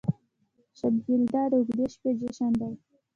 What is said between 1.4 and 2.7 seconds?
د اوږدې شپې جشن